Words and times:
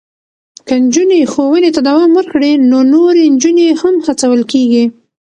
که 0.67 0.73
نجونې 0.85 1.19
ښوونې 1.31 1.69
ته 1.75 1.81
دوام 1.89 2.11
ورکړي، 2.15 2.51
نو 2.69 2.77
نورې 2.93 3.23
نجونې 3.35 3.67
هم 3.81 3.95
هڅول 4.05 4.41
کېږي. 4.51 4.85